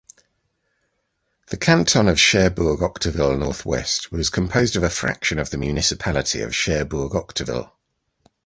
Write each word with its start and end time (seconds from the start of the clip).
The 1.51 1.57
canton 1.57 2.07
of 2.07 2.19
Cherbourg-Octeville-North-West 2.19 4.11
was 4.11 4.31
composed 4.31 4.75
of 4.75 4.81
a 4.81 4.89
fraction 4.89 5.37
of 5.37 5.51
the 5.51 5.59
municipality 5.59 6.41
of 6.41 6.55
Cherbourg-Octeville. 6.55 7.71